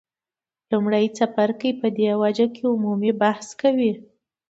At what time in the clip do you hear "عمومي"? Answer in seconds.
2.73-3.11